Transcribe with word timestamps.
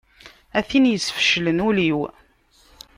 A 0.57 0.59
tin 0.69 0.89
yesfeclen 0.91 1.63
ul-iw. 1.67 1.99